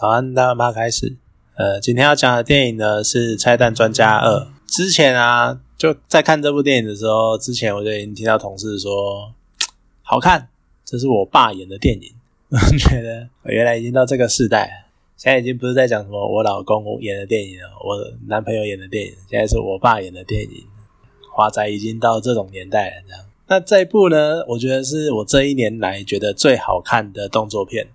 [0.00, 1.16] 早安，大妈开始。
[1.56, 4.32] 呃，今天要讲的电影呢是《拆弹专家二》。
[4.68, 9.34] 之前啊，就在看这部电影的时候，之前我就已经听到同事说
[10.02, 10.50] 好看，
[10.84, 12.12] 这是我爸演的电影。
[12.48, 20.64] 我觉得我原来已经到这个时代，现在已经不是在讲什么我老公演的电影了，我男朋友演的电影，现在是我爸演的电影。
[21.34, 23.24] 华仔已经到这种年代了，这样。
[23.48, 27.88] 那这一部呢，我觉得是我这一年来觉得最好看的动作片。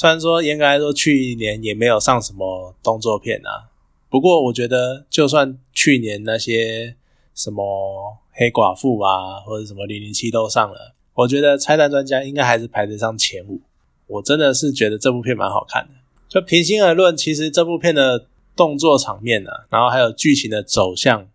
[0.00, 3.68] 虽然说严格来说，去年也没有上什么动作片啊，
[4.08, 6.96] 不过我觉得，就算去年那些
[7.34, 13.60] 什么黑寡妇啊，或者什么零零七都上了，我觉得拆弹专家应该还是排得上前五。
[14.06, 15.90] 我真的是觉得这部片蛮好看的。
[16.30, 21.28] 就平心而论，其实这部片的动作场面啊，然后还有剧情的走向，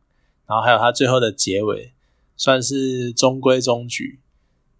[0.47, 1.91] 然后还有它最后的结尾，
[2.35, 4.21] 算是中规中矩。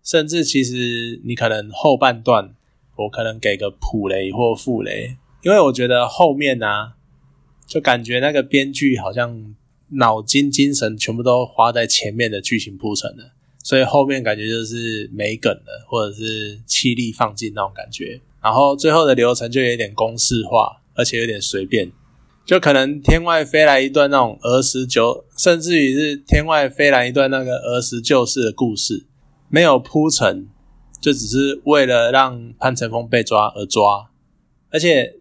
[0.04, 2.56] 甚至其实你可能后半段。
[2.96, 6.94] 我可能给个普雷或负雷，因为我觉得后面呢，
[7.68, 9.54] 就感觉那个编剧好像
[9.90, 18.22] 脑筋精神全部都花在前面的剧情铺陈了，所以后面感觉就是没梗了，或者是气力放尽那种感觉。
[18.42, 21.92] 然后最后的流程就有点公式化，而且有点随便，
[22.46, 29.06] 就可能天外飞来一段那种儿时旧，甚至于是天外飞来一段那个儿时旧事的故事，
[29.50, 30.48] 没有铺陈。
[31.00, 34.10] 就只是为了让潘成峰被抓而抓，
[34.72, 35.16] 而且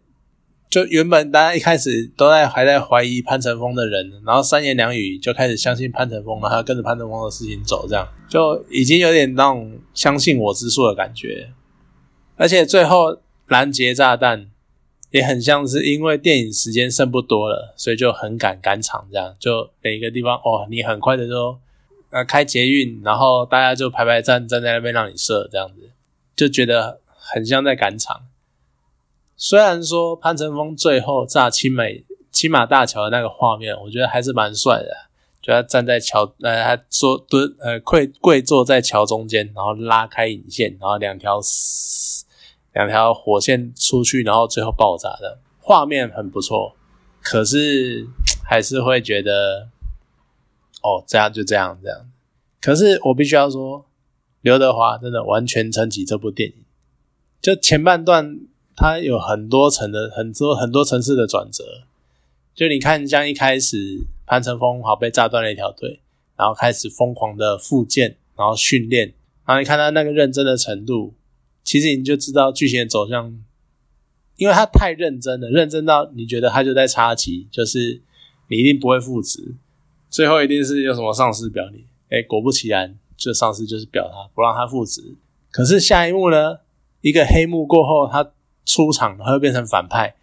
[0.71, 11.51] 就原本大家一开始都在还在怀疑潘成峰的人，然后三言两语就开始相信潘成峰，然后跟着潘成峰的事情走，这样就已经有点那种相信我之术的感觉。
[12.37, 14.51] 而且最后拦截炸弹
[15.11, 21.59] 也很像是因为电影时间剩不多了，所以就很赶赶场，这样就每一个地方哦，你很快的就。
[22.15, 25.91] 呃，开捷运，然后大家就排排站站在那边让你射，这样子
[26.37, 28.27] 就觉得很像在赶场。
[29.37, 34.95] 虽然说潘成峰最后炸青美青马大桥的那个画面，我觉得还是蛮帅的，
[35.43, 41.41] 就他站在桥，呃，他坐蹲，呃，跪跪坐在桥中间，然后拉开引线，然后两条
[42.75, 46.77] 两条火线出去，然后最后爆炸的画面很不错，
[47.21, 48.07] 可是
[48.49, 49.71] 还是会觉得。
[50.85, 52.11] 哦，这样就这样这样，
[52.61, 53.87] 可是我必须要说，
[54.43, 56.57] 刘德华真的完全撑起这部电影。
[57.41, 58.39] 就前半段，
[58.77, 61.65] 他有很多层的很多很多层次的转折。
[62.55, 66.01] 就你看，像一开始潘成峰好被炸断了一条腿，
[66.37, 69.15] 然后开始疯狂的复健，然后训练，
[69.47, 71.15] 然后你看他那个认真的程度，
[71.65, 73.43] 其实你就知道剧情的走向，
[74.37, 78.03] 因为他太认真了，认真到你觉得他就在插旗，就是
[78.49, 79.55] 你一定不会复职。
[80.15, 85.17] 最后一定是有什么上司表你，哎，果不其然，这上司就是表他不让他复职。
[85.51, 86.59] 可是下一幕呢，
[87.01, 88.31] 一个黑幕过后，他
[88.65, 90.15] 出场，他又变成反派，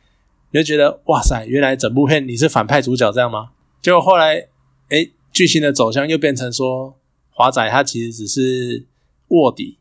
[0.51, 3.51] 你就觉得哇塞，原来整部片你是反派主角这样吗？
[3.81, 4.47] 结果后来，
[4.87, 6.95] 哎，剧情的走向又变成说，
[7.29, 8.85] 华仔他其实只是
[9.27, 9.77] 卧底，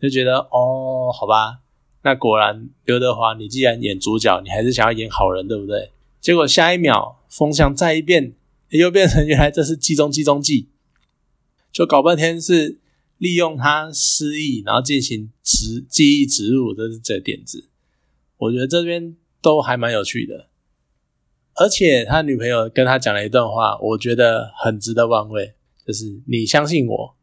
[0.00, 1.58] 就觉得哦，好吧，
[2.04, 5.90] 那果然刘德华，你既然演主角，你还是想要演好人，对不对？
[6.22, 8.32] 结果下一秒风向再一变。
[8.78, 10.68] 又变成原来这是计中计中计，
[11.70, 12.78] 就搞半天是
[13.18, 17.68] 利用他失忆，然后进行植记忆植入的这点子。
[18.38, 20.48] 我觉得这边都还蛮有趣的，
[21.54, 25.54] 而且他女朋友跟他讲了一段话，我觉得很值得玩味，
[25.86, 27.16] 就是你相信我，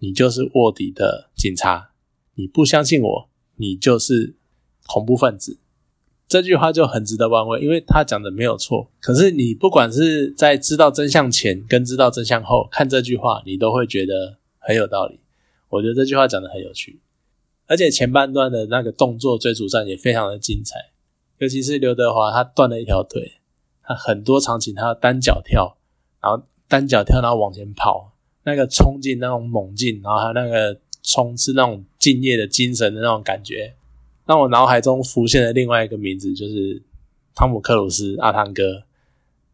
[0.00, 1.92] 你就是卧底的警察；
[2.34, 4.34] 你不相信我，你就是
[4.86, 5.60] 恐怖分子。
[6.32, 8.90] 这句话就很值得玩味，因为他讲的没有错。
[9.00, 15.20] 可是你不管是在知道真相前跟知道真相后看这句话，你都会觉得很有道理。
[15.68, 17.00] 我觉得这句话讲的很有趣，
[17.66, 20.78] 而且前半段的那个动作追逐战也非常的精彩，
[21.36, 23.32] 尤其是刘德华他断了一条腿，
[23.82, 25.76] 他很多场景他要单脚跳，
[26.22, 28.10] 然后单脚跳然后往前跑，
[28.44, 33.74] 那个冲劲那种猛劲，然后还有那个冲刺那种敬业的精神的那种感觉。
[34.32, 36.80] 让我脑海中浮现的另外一个名字就是
[37.34, 38.84] 汤姆克鲁斯阿汤哥，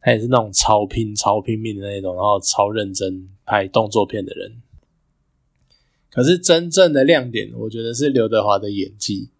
[0.00, 4.62] 他也是那种超拼、超拼命的那种，然后超认真拍动作片的人。
[6.12, 9.30] 可是真正的亮点，我觉得是刘德华的演技。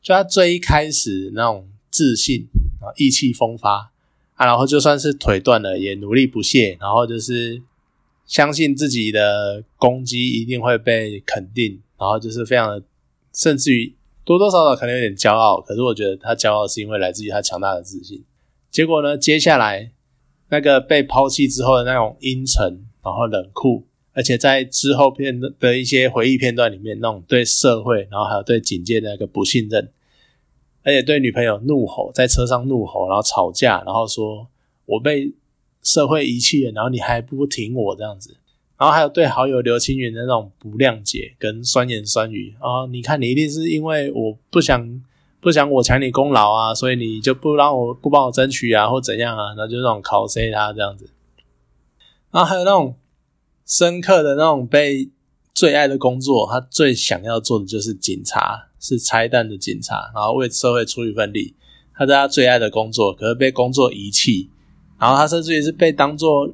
[0.00, 2.46] 就他最一开始那种自信
[2.80, 3.90] 啊，意气风发
[4.34, 7.60] 啊，然后就算是腿断了，也努力不懈，然后就是
[8.26, 12.84] 相信自己的攻击一定会被肯定，然后就是非常的，
[13.34, 13.92] 甚至于。
[14.28, 18.22] 多多少少可能有点骄傲，可是我觉得他骄傲是因为来自于他强大的自信。
[18.70, 19.90] 结果呢，接下来
[20.50, 29.90] 那个被抛弃之后的那种阴沉，然后冷酷，而且在之后片的一些回忆片段里面，那种对社会，然后还有对警戒的那个不信任，
[30.82, 34.46] 而且对女朋友怒吼，在车上怒吼，然后吵架，然后说
[34.84, 35.32] 我被
[35.82, 38.36] 社会遗弃了，然后你还不停我这样子。
[38.78, 42.86] 然后还有对好友刘青云的那种不谅解跟酸言酸语啊！
[42.88, 45.02] 你看，你一定是因为我不想
[45.40, 49.48] 不想我抢你功劳啊，所以你就不让我不帮我争取啊，或怎样啊？
[49.56, 51.10] 然后就那种考 C 他这样子。
[52.30, 52.94] 然后还有那种
[53.66, 55.10] 深刻的那种被
[55.52, 61.56] 最爱的工作，他最想要做的就是警察，是拆弹的警察，然后为社会出一份力。
[61.96, 64.48] 他在他最爱的工作，可是被工作遗弃，
[65.00, 66.48] 然后他甚至于是被当做。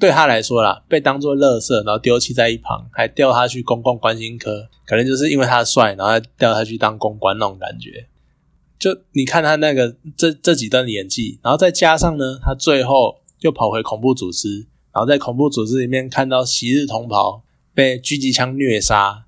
[0.00, 8.08] 对他来说啦，被当做垃圾，然后丢弃在一旁，还调他去公共关心科，可能就是因为他帅，然后调他去当公关那种感觉。
[8.78, 19.26] 就你看他那个这这几段演技，然后再加上呢，他最后又跑回恐怖组织，然后在恐怖组织里面看到昔日同袍被狙击枪虐杀，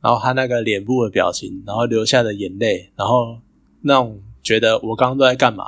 [0.00, 3.38] 然后他那个脸部的表情，然后流下的眼泪，然后
[3.82, 5.64] 那种觉得我刚刚都在干嘛？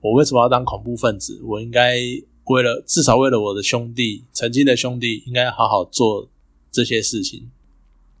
[0.00, 1.40] 我为什么要当恐怖分子？
[1.44, 1.98] 我应该。
[2.46, 6.28] 为了至少为了我的兄弟，曾经的兄弟，应该好好做
[6.70, 7.50] 这些事情。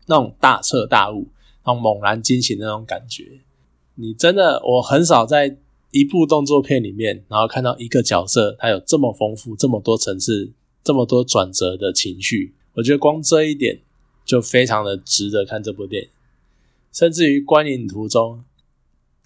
[0.06, 1.28] 那种大彻大悟、
[1.64, 3.40] 那种猛然惊醒那种感觉，
[3.94, 5.58] 你真的我很少在
[5.90, 10.52] 一部动作片里面，然后看到一个角色他有这么丰富、这么多层次、
[10.84, 12.54] 这么多转折的情绪。
[12.74, 13.80] 我觉得光这一点
[14.24, 16.08] 就非常的值得看这部电影。
[16.92, 18.44] 甚至于观影途中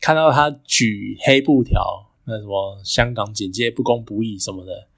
[0.00, 4.88] 看到他举黑布条，那什么香港警戒不公不义什么的。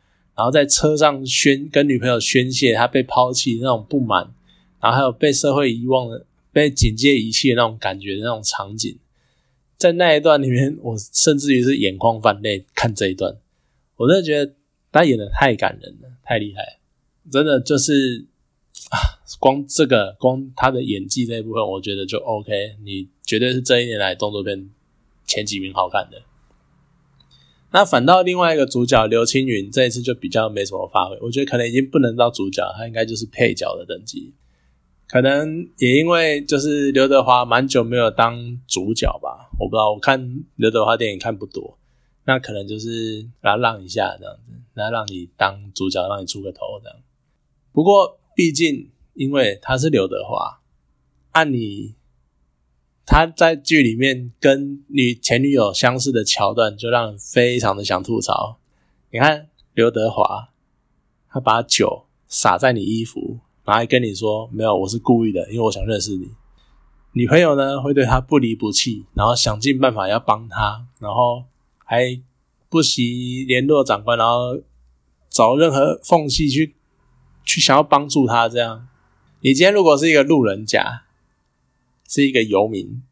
[0.43, 4.35] 然后在车上宣跟女朋友宣泄他被抛弃那种不满，
[4.81, 8.99] 然后还有被社会遗忘的、被警戒遗弃的那种感觉的那种场景，
[9.77, 13.37] 在那一段里面，我甚至于是眼眶泛泪看这一段，
[13.95, 14.53] 我真的觉得
[14.91, 16.81] 他演的太感人了，太厉害，
[17.31, 18.27] 真的就是
[18.91, 22.51] 啊，光这个光他的演技这一部分，我觉得就 OK，
[22.83, 24.69] 你绝对是这一年来动作片
[25.25, 26.21] 前几名好看的。
[27.73, 34.35] 那反倒另外一个主角刘青云这一次就比较没什么发挥，我觉得可能已经不能到主角，他应该就是配角的等级。
[35.09, 41.79] 可能也因为就是刘德华蛮久没有当主角吧，我不知道，我看刘德华电影看不多，
[42.25, 46.99] 那可能就是让让一下这样子，那让你当主角，让你出个头这样。
[47.73, 50.61] 不过毕竟因为他是刘德华，
[51.33, 51.95] 按你。
[53.13, 58.57] 他在剧里面跟女前女友相似的桥段，就让人非常的想吐槽。
[59.11, 60.49] 你看刘德华，
[61.29, 66.31] 他把酒洒在你衣服，然后跟你说没有，我是故意的，因为我想认识你。
[67.13, 71.45] 女朋友呢会对他不离不弃，然后想尽办法要帮他，然后
[71.85, 72.19] 还
[72.71, 74.59] 不惜联络长官，然后
[75.29, 76.75] 找任何缝隙去
[77.45, 78.49] 去想要帮助他。
[78.49, 78.89] 这样，
[79.43, 81.03] 你今天如果是一个路人甲。
[82.13, 83.03] 是一个游民，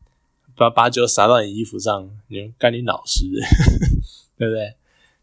[0.54, 3.24] 把把酒洒到你衣服上，你干你老师，
[4.36, 4.74] 对不对？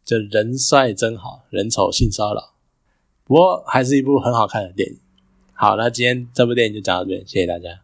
[0.04, 2.56] 就人帅真好人丑性骚扰，
[3.24, 4.98] 不过还是一部很好看的电影。
[5.54, 7.82] 好，那今天这部电影就讲到这边，谢谢大家。